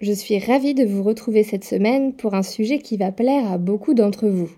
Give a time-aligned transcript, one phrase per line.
[0.00, 3.58] je suis ravie de vous retrouver cette semaine pour un sujet qui va plaire à
[3.58, 4.50] beaucoup d'entre vous.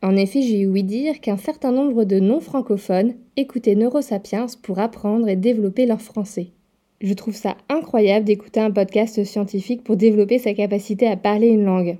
[0.00, 5.34] En effet, j'ai ouï dire qu'un certain nombre de non-francophones écoutaient Neurosapiens pour apprendre et
[5.34, 6.52] développer leur français.
[7.00, 11.64] Je trouve ça incroyable d'écouter un podcast scientifique pour développer sa capacité à parler une
[11.64, 11.98] langue.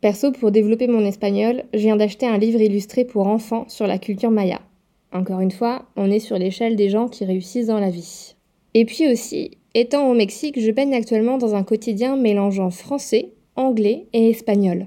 [0.00, 3.98] Perso, pour développer mon espagnol, je viens d'acheter un livre illustré pour enfants sur la
[3.98, 4.60] culture maya.
[5.12, 8.34] Encore une fois, on est sur l'échelle des gens qui réussissent dans la vie.
[8.74, 14.06] Et puis aussi, Étant au Mexique, je baigne actuellement dans un quotidien mélangeant français, anglais
[14.12, 14.86] et espagnol.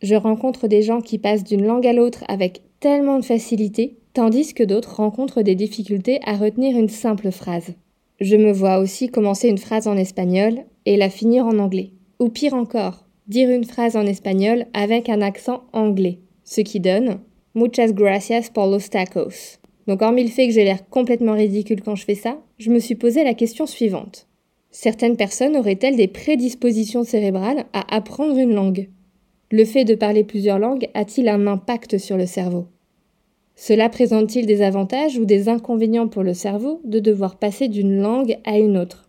[0.00, 4.54] Je rencontre des gens qui passent d'une langue à l'autre avec tellement de facilité, tandis
[4.54, 7.74] que d'autres rencontrent des difficultés à retenir une simple phrase.
[8.20, 11.90] Je me vois aussi commencer une phrase en espagnol et la finir en anglais.
[12.20, 17.18] Ou pire encore, dire une phrase en espagnol avec un accent anglais, ce qui donne
[17.56, 19.58] Muchas gracias por los tacos.
[19.88, 22.78] Donc hormis le fait que j'ai l'air complètement ridicule quand je fais ça, je me
[22.78, 24.27] suis posé la question suivante.
[24.70, 28.88] Certaines personnes auraient-elles des prédispositions cérébrales à apprendre une langue?
[29.50, 32.66] Le fait de parler plusieurs langues a-t-il un impact sur le cerveau?
[33.56, 38.38] Cela présente-t-il des avantages ou des inconvénients pour le cerveau de devoir passer d'une langue
[38.44, 39.08] à une autre?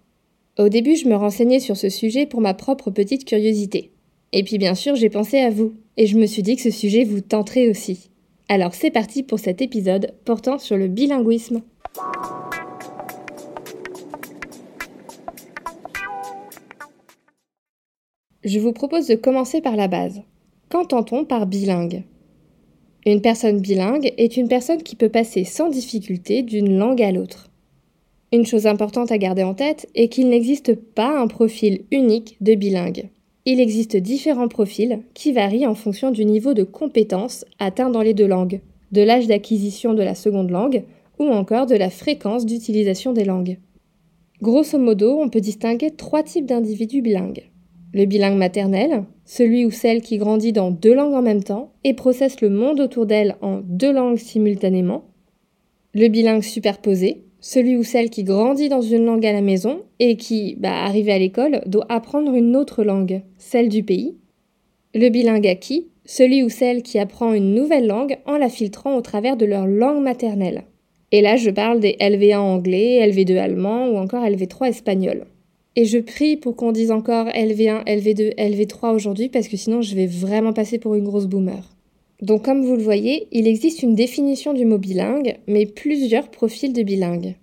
[0.58, 3.92] Au début, je me renseignais sur ce sujet pour ma propre petite curiosité.
[4.32, 6.72] Et puis bien sûr, j'ai pensé à vous, et je me suis dit que ce
[6.72, 8.10] sujet vous tenterait aussi.
[8.48, 11.62] Alors c'est parti pour cet épisode portant sur le bilinguisme.
[18.52, 20.24] Je vous propose de commencer par la base.
[20.70, 22.02] Qu'entend-on par bilingue?
[23.06, 27.52] Une personne bilingue est une personne qui peut passer sans difficulté d'une langue à l'autre.
[28.34, 32.56] Une chose importante à garder en tête est qu'il n'existe pas un profil unique de
[32.56, 33.10] bilingue.
[33.46, 38.16] Il existe différents profils qui varient en fonction du niveau de compétence atteint dans les
[38.16, 40.86] deux langues, de l'âge d'acquisition de la seconde langue
[41.20, 43.60] ou encore de la fréquence d'utilisation des langues.
[44.42, 47.44] Grosso modo, on peut distinguer trois types d'individus bilingues
[47.94, 51.94] le bilingue maternel, celui ou celle qui grandit dans deux langues en même temps et
[51.94, 55.06] processe le monde autour d'elle en deux langues simultanément,
[55.94, 60.18] le bilingue superposé, celui ou celle qui grandit dans une langue à la maison et
[60.18, 64.16] qui, bah, arrivé à l'école, doit apprendre une autre langue, celle du pays,
[64.94, 69.02] le bilingue acquis, celui ou celle qui apprend une nouvelle langue en la filtrant au
[69.02, 70.64] travers de leur langue maternelle.
[71.12, 75.26] Et là, je parle des LV1 anglais, LV2 allemand ou encore LV3 espagnol.
[75.80, 79.96] Et je prie pour qu'on dise encore LV1, LV2, LV3 aujourd'hui parce que sinon je
[79.96, 81.64] vais vraiment passer pour une grosse boomer.
[82.22, 86.74] Donc comme vous le voyez, il existe une définition du mot bilingue, mais plusieurs profils
[86.74, 87.38] de bilingue.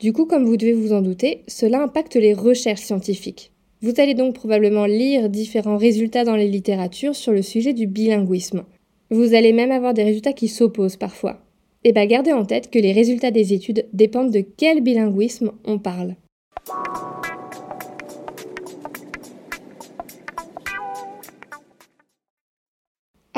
[0.00, 3.52] Du coup, comme vous devez vous en douter, cela impacte les recherches scientifiques.
[3.80, 8.64] Vous allez donc probablement lire différents résultats dans les littératures sur le sujet du bilinguisme.
[9.10, 11.38] Vous allez même avoir des résultats qui s'opposent parfois.
[11.84, 15.78] Et bien gardez en tête que les résultats des études dépendent de quel bilinguisme on
[15.78, 16.16] parle.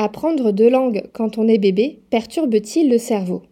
[0.03, 3.43] Apprendre deux langues quand on est bébé perturbe-t-il le cerveau?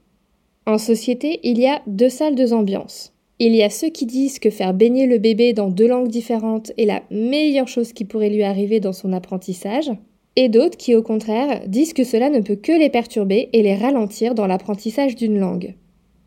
[0.64, 3.12] En société, il y a deux salles, deux ambiances.
[3.38, 6.72] Il y a ceux qui disent que faire baigner le bébé dans deux langues différentes
[6.78, 9.90] est la meilleure chose qui pourrait lui arriver dans son apprentissage,
[10.36, 13.74] et d'autres qui, au contraire, disent que cela ne peut que les perturber et les
[13.74, 15.74] ralentir dans l'apprentissage d'une langue.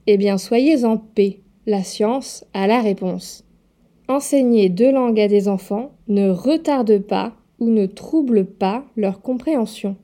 [0.06, 3.44] Eh bien, soyez en paix, la science a la réponse.
[4.08, 9.96] Enseigner deux langues à des enfants ne retarde pas ou ne trouble pas leur compréhension.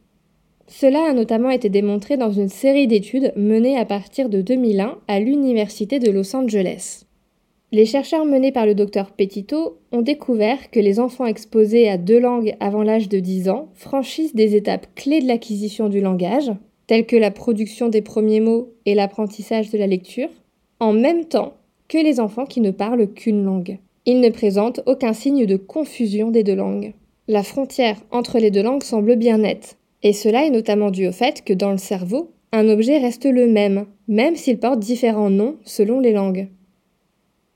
[0.67, 5.19] Cela a notamment été démontré dans une série d'études menées à partir de 2001 à
[5.19, 7.05] l'Université de Los Angeles.
[7.72, 12.19] Les chercheurs menés par le docteur Petito ont découvert que les enfants exposés à deux
[12.19, 16.52] langues avant l'âge de 10 ans franchissent des étapes clés de l'acquisition du langage,
[16.85, 20.29] telles que la production des premiers mots et l'apprentissage de la lecture,
[20.79, 21.53] en même temps
[21.87, 23.79] que les enfants qui ne parlent qu'une langue.
[24.05, 26.93] Ils ne présentent aucun signe de confusion des deux langues.
[27.28, 31.11] La frontière entre les deux langues semble bien nette, et cela est notamment dû au
[31.11, 35.57] fait que dans le cerveau, un objet reste le même, même s'il porte différents noms
[35.65, 36.47] selon les langues.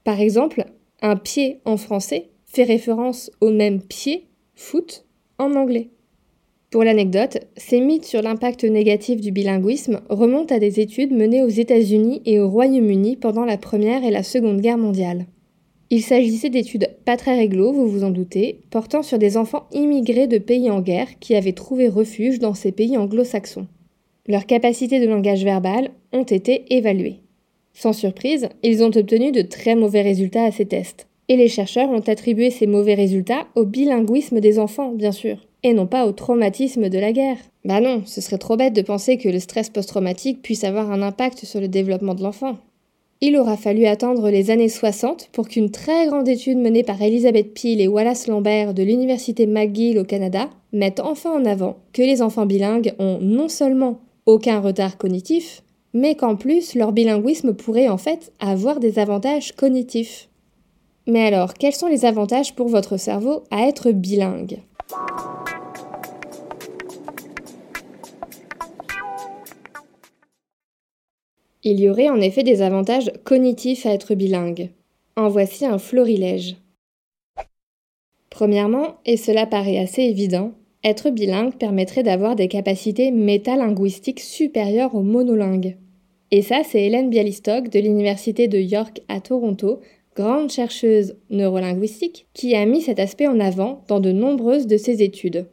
[0.03, 0.65] Par exemple,
[1.01, 5.05] un pied en français fait référence au même pied, foot,
[5.37, 5.91] en anglais.
[6.71, 11.47] Pour l'anecdote, ces mythes sur l'impact négatif du bilinguisme remontent à des études menées aux
[11.47, 15.25] États-Unis et au Royaume-Uni pendant la Première et la Seconde Guerre mondiale.
[15.93, 20.25] Il s'agissait d'études pas très réglo, vous vous en doutez, portant sur des enfants immigrés
[20.25, 23.67] de pays en guerre qui avaient trouvé refuge dans ces pays anglo-saxons.
[24.25, 27.19] Leurs capacités de langage verbal ont été évaluées.
[27.73, 31.07] Sans surprise, ils ont obtenu de très mauvais résultats à ces tests.
[31.27, 35.73] Et les chercheurs ont attribué ces mauvais résultats au bilinguisme des enfants, bien sûr, et
[35.73, 37.37] non pas au traumatisme de la guerre.
[37.65, 41.01] Bah non, ce serait trop bête de penser que le stress post-traumatique puisse avoir un
[41.01, 42.59] impact sur le développement de l'enfant.
[43.23, 47.53] Il aura fallu attendre les années 60 pour qu'une très grande étude menée par Elizabeth
[47.53, 52.23] Peel et Wallace Lambert de l'Université McGill au Canada mette enfin en avant que les
[52.23, 55.61] enfants bilingues ont non seulement aucun retard cognitif,
[55.93, 60.27] mais qu'en plus leur bilinguisme pourrait en fait avoir des avantages cognitifs.
[61.05, 64.61] Mais alors, quels sont les avantages pour votre cerveau à être bilingue?
[71.63, 74.69] Il y aurait en effet des avantages cognitifs à être bilingue.
[75.15, 76.55] En voici un florilège.
[78.31, 80.53] Premièrement, et cela paraît assez évident,
[80.83, 85.77] être bilingue permettrait d'avoir des capacités métalinguistiques supérieures aux monolingues.
[86.31, 89.81] Et ça, c'est Hélène Bialystok de l'Université de York à Toronto,
[90.15, 95.03] grande chercheuse neurolinguistique, qui a mis cet aspect en avant dans de nombreuses de ses
[95.03, 95.45] études.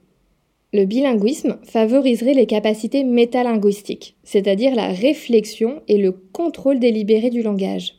[0.75, 7.95] Le bilinguisme favoriserait les capacités métalinguistiques, c'est-à-dire la réflexion et le contrôle délibéré du langage.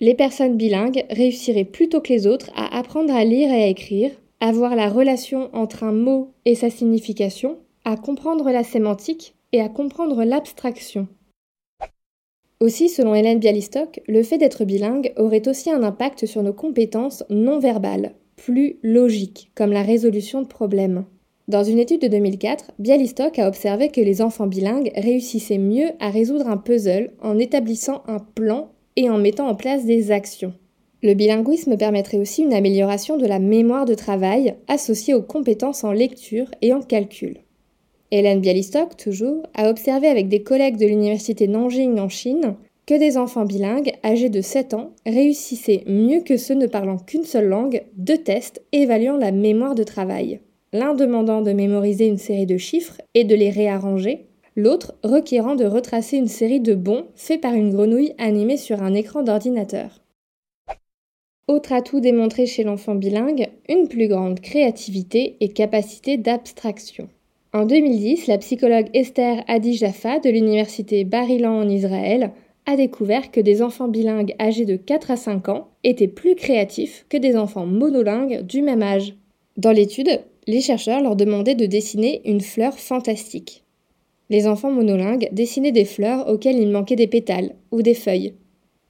[0.00, 4.10] Les personnes bilingues réussiraient plutôt que les autres à apprendre à lire et à écrire,
[4.40, 9.60] à voir la relation entre un mot et sa signification, à comprendre la sémantique et
[9.60, 11.06] à comprendre l'abstraction.
[12.58, 17.22] Aussi, selon Hélène Bialystok, le fait d'être bilingue aurait aussi un impact sur nos compétences
[17.30, 21.04] non verbales, plus logiques, comme la résolution de problèmes.
[21.48, 26.10] Dans une étude de 2004, Bialystok a observé que les enfants bilingues réussissaient mieux à
[26.10, 30.54] résoudre un puzzle en établissant un plan et en mettant en place des actions.
[31.02, 35.90] Le bilinguisme permettrait aussi une amélioration de la mémoire de travail associée aux compétences en
[35.90, 37.38] lecture et en calcul.
[38.12, 42.54] Hélène Bialystok, toujours, a observé avec des collègues de l'université Nanjing en Chine
[42.86, 47.24] que des enfants bilingues âgés de 7 ans réussissaient mieux que ceux ne parlant qu'une
[47.24, 50.40] seule langue deux tests évaluant la mémoire de travail
[50.72, 54.26] l'un demandant de mémoriser une série de chiffres et de les réarranger,
[54.56, 58.94] l'autre requérant de retracer une série de bons faits par une grenouille animée sur un
[58.94, 60.02] écran d'ordinateur.
[61.48, 67.08] Autre atout démontré chez l'enfant bilingue, une plus grande créativité et capacité d'abstraction.
[67.52, 72.30] En 2010, la psychologue Esther Adi Jaffa de l'université Bar-Ilan en Israël
[72.64, 77.04] a découvert que des enfants bilingues âgés de 4 à 5 ans étaient plus créatifs
[77.08, 79.14] que des enfants monolingues du même âge.
[79.56, 83.64] Dans l'étude, les chercheurs leur demandaient de dessiner une fleur fantastique.
[84.30, 88.34] Les enfants monolingues dessinaient des fleurs auxquelles il manquait des pétales ou des feuilles,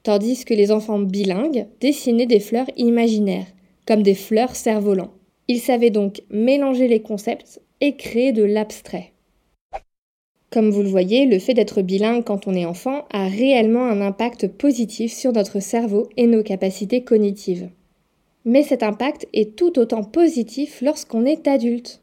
[0.03, 3.47] tandis que les enfants bilingues dessinaient des fleurs imaginaires,
[3.85, 5.13] comme des fleurs cerfs-volants.
[5.47, 9.11] Ils savaient donc mélanger les concepts et créer de l'abstrait.
[10.49, 14.01] Comme vous le voyez, le fait d'être bilingue quand on est enfant a réellement un
[14.01, 17.69] impact positif sur notre cerveau et nos capacités cognitives.
[18.45, 22.01] Mais cet impact est tout autant positif lorsqu'on est adulte.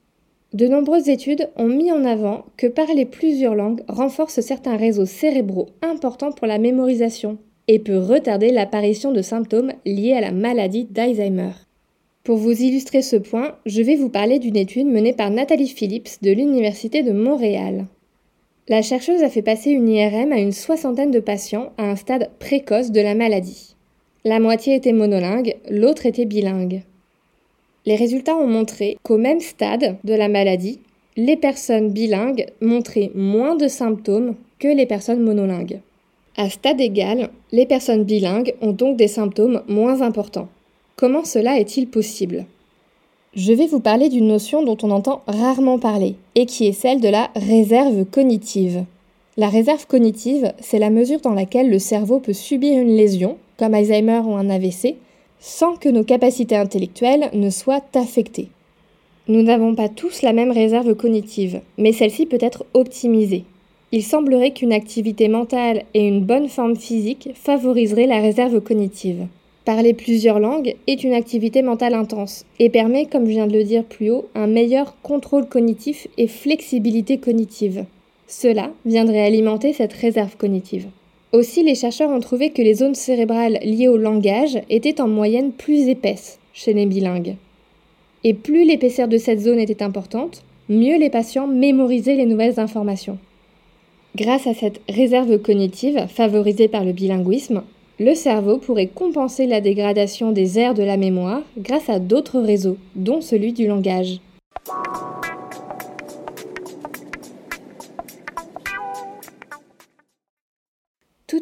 [0.52, 5.68] De nombreuses études ont mis en avant que parler plusieurs langues renforce certains réseaux cérébraux
[5.82, 7.38] importants pour la mémorisation
[7.68, 11.52] et peut retarder l'apparition de symptômes liés à la maladie d'Alzheimer.
[12.24, 16.20] Pour vous illustrer ce point, je vais vous parler d'une étude menée par Nathalie Phillips
[16.20, 17.86] de l'Université de Montréal.
[18.68, 22.30] La chercheuse a fait passer une IRM à une soixantaine de patients à un stade
[22.38, 23.76] précoce de la maladie.
[24.24, 26.82] La moitié était monolingue, l'autre était bilingue.
[27.86, 30.78] Les résultats ont montré qu'au même stade de la maladie,
[31.16, 35.80] les personnes bilingues montraient moins de symptômes que les personnes monolingues.
[36.36, 40.48] À stade égal, les personnes bilingues ont donc des symptômes moins importants.
[40.96, 42.44] Comment cela est-il possible?
[43.34, 47.00] Je vais vous parler d'une notion dont on entend rarement parler, et qui est celle
[47.00, 48.84] de la réserve cognitive.
[49.38, 53.74] La réserve cognitive, c'est la mesure dans laquelle le cerveau peut subir une lésion, comme
[53.74, 54.96] Alzheimer ou un AVC,
[55.38, 58.48] sans que nos capacités intellectuelles ne soient affectées.
[59.28, 63.44] Nous n'avons pas tous la même réserve cognitive, mais celle-ci peut être optimisée.
[63.92, 69.26] Il semblerait qu'une activité mentale et une bonne forme physique favoriseraient la réserve cognitive.
[69.66, 73.64] Parler plusieurs langues est une activité mentale intense et permet, comme je viens de le
[73.64, 77.84] dire plus haut, un meilleur contrôle cognitif et flexibilité cognitive.
[78.26, 80.86] Cela viendrait alimenter cette réserve cognitive.
[81.32, 85.52] Aussi, les chercheurs ont trouvé que les zones cérébrales liées au langage étaient en moyenne
[85.52, 87.36] plus épaisses chez les bilingues.
[88.24, 93.18] Et plus l'épaisseur de cette zone était importante, mieux les patients mémorisaient les nouvelles informations.
[94.16, 97.62] Grâce à cette réserve cognitive favorisée par le bilinguisme,
[98.00, 102.76] le cerveau pourrait compenser la dégradation des aires de la mémoire grâce à d'autres réseaux,
[102.96, 104.20] dont celui du langage.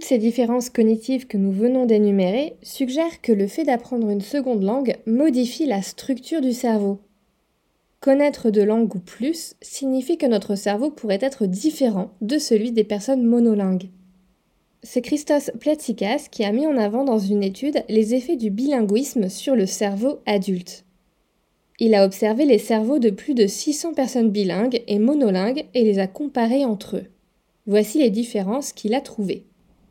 [0.09, 4.97] Ces différences cognitives que nous venons d'énumérer suggèrent que le fait d'apprendre une seconde langue
[5.05, 6.99] modifie la structure du cerveau.
[8.01, 12.85] Connaître deux langues ou plus signifie que notre cerveau pourrait être différent de celui des
[12.85, 13.91] personnes monolingues.
[14.83, 19.29] C'est Christos Platsikas qui a mis en avant dans une étude les effets du bilinguisme
[19.29, 20.87] sur le cerveau adulte.
[21.81, 25.99] Il a observé les cerveaux de plus de 600 personnes bilingues et monolingues et les
[25.99, 27.07] a comparés entre eux.
[27.67, 29.48] Voici les différences qu'il a trouvées.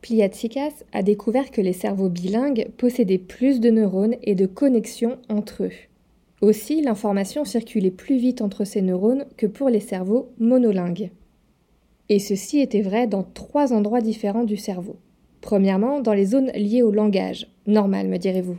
[0.08, 5.64] Pliatsikas a découvert que les cerveaux bilingues possédaient plus de neurones et de connexions entre
[5.64, 5.72] eux.
[6.40, 11.10] Aussi, l'information circulait plus vite entre ces neurones que pour les cerveaux monolingues.
[12.08, 14.96] Et ceci était vrai dans trois endroits différents du cerveau.
[15.42, 18.56] Premièrement, dans les zones liées au langage, normal me direz-vous.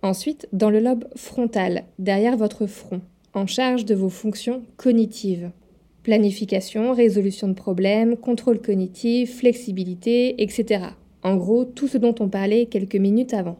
[0.00, 3.02] Ensuite, dans le lobe frontal, derrière votre front,
[3.34, 5.50] en charge de vos fonctions cognitives.
[6.08, 10.86] Planification, résolution de problèmes, contrôle cognitif, flexibilité, etc.
[11.22, 13.58] En gros, tout ce dont on parlait quelques minutes avant.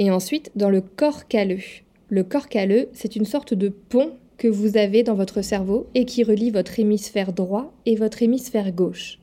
[0.00, 1.60] Et ensuite, dans le corps calleux.
[2.08, 6.06] Le corps calleux, c'est une sorte de pont que vous avez dans votre cerveau et
[6.06, 9.20] qui relie votre hémisphère droit et votre hémisphère gauche.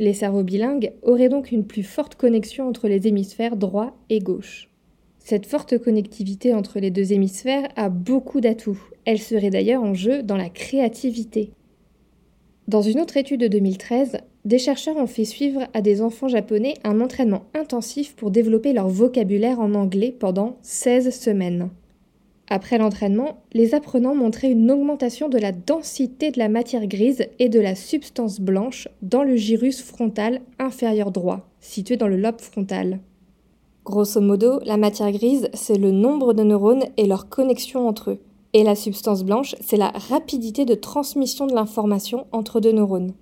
[0.00, 4.71] Les cerveaux bilingues auraient donc une plus forte connexion entre les hémisphères droit et gauche.
[5.24, 8.82] Cette forte connectivité entre les deux hémisphères a beaucoup d'atouts.
[9.04, 11.52] Elle serait d'ailleurs en jeu dans la créativité.
[12.66, 16.74] Dans une autre étude de 2013, des chercheurs ont fait suivre à des enfants japonais
[16.82, 21.70] un entraînement intensif pour développer leur vocabulaire en anglais pendant 16 semaines.
[22.48, 27.48] Après l'entraînement, les apprenants montraient une augmentation de la densité de la matière grise et
[27.48, 32.98] de la substance blanche dans le gyrus frontal inférieur droit, situé dans le lobe frontal.
[33.84, 38.20] Grosso modo, la matière grise, c'est le nombre de neurones et leur connexion entre eux.
[38.52, 43.14] Et la substance blanche, c'est la rapidité de transmission de l'information entre deux neurones.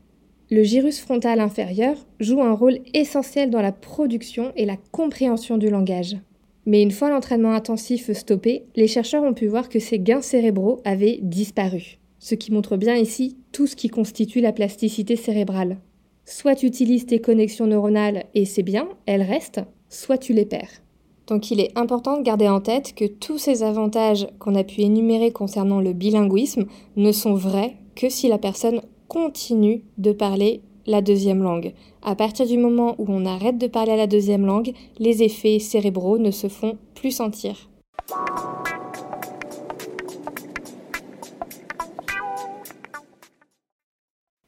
[0.51, 5.71] Le gyrus frontal inférieur joue un rôle essentiel dans la production et la compréhension du
[5.71, 6.19] langage.
[6.67, 10.81] Mais une fois l'entraînement intensif stoppé, les chercheurs ont pu voir que ces gains cérébraux
[10.85, 11.99] avaient disparu.
[12.19, 15.79] Ce qui montre bien ici tout ce qui constitue la plasticité cérébrale.
[16.27, 20.81] Soit tu utilises tes connexions neuronales et c'est bien, elles restent, soit tu les perds.
[21.27, 24.81] Donc il est important de garder en tête que tous ces avantages qu'on a pu
[24.81, 26.65] énumérer concernant le bilinguisme
[26.97, 31.73] ne sont vrais que si la personne continue de parler la deuxième langue.
[32.03, 36.19] À partir du moment où on arrête de parler la deuxième langue, les effets cérébraux
[36.19, 37.69] ne se font plus sentir.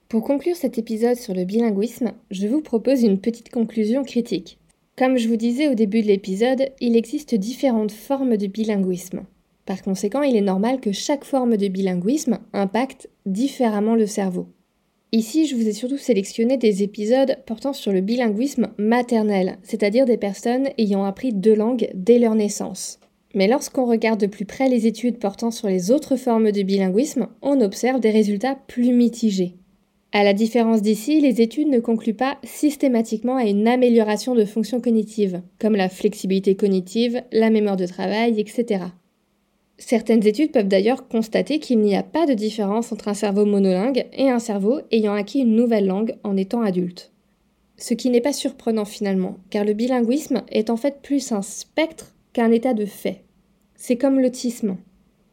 [0.08, 4.58] Pour conclure cet épisode sur le bilinguisme, je vous propose une petite conclusion critique.
[4.96, 9.24] Comme je vous disais au début de l'épisode, il existe différentes formes de bilinguisme.
[9.64, 14.48] Par conséquent, il est normal que chaque forme de bilinguisme impacte différemment le cerveau.
[15.10, 20.18] Ici, je vous ai surtout sélectionné des épisodes portant sur le bilinguisme maternel, c'est-à-dire des
[20.18, 23.00] personnes ayant appris deux langues dès leur naissance.
[23.34, 27.28] Mais lorsqu'on regarde de plus près les études portant sur les autres formes de bilinguisme,
[27.40, 29.54] on observe des résultats plus mitigés.
[30.14, 34.80] À la différence d'ici, les études ne concluent pas systématiquement à une amélioration de fonctions
[34.80, 38.84] cognitives, comme la flexibilité cognitive, la mémoire de travail, etc.
[39.78, 44.06] Certaines études peuvent d'ailleurs constater qu'il n'y a pas de différence entre un cerveau monolingue
[44.12, 47.10] et un cerveau ayant acquis une nouvelle langue en étant adulte.
[47.78, 52.14] Ce qui n'est pas surprenant finalement, car le bilinguisme est en fait plus un spectre
[52.34, 53.24] qu'un état de fait.
[53.76, 54.76] C'est comme l'autisme.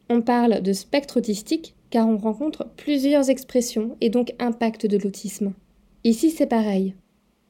[0.08, 5.52] On parle de spectre autistique car on rencontre plusieurs expressions et donc impact de l'autisme.
[6.04, 6.94] Ici c'est pareil.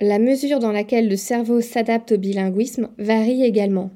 [0.00, 3.90] La mesure dans laquelle le cerveau s'adapte au bilinguisme varie également.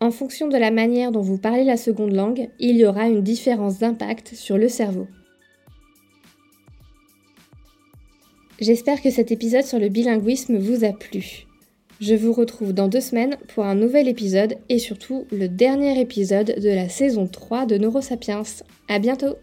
[0.00, 3.20] En fonction de la manière dont vous parlez la seconde langue, il y aura une
[3.20, 5.06] différence d'impact sur le cerveau.
[8.58, 11.46] J'espère que cet épisode sur le bilinguisme vous a plu.
[12.00, 16.58] Je vous retrouve dans deux semaines pour un nouvel épisode et surtout le dernier épisode
[16.58, 18.42] de la saison 3 de Neurosapiens.
[18.88, 19.36] À bientôt!